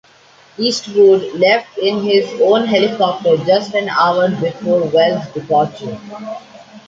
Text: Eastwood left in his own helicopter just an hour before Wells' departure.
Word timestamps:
Eastwood 0.57 1.35
left 1.39 1.77
in 1.77 2.01
his 2.01 2.27
own 2.41 2.65
helicopter 2.65 3.37
just 3.37 3.75
an 3.75 3.87
hour 3.87 4.31
before 4.31 4.81
Wells' 4.87 5.27
departure. 5.27 5.99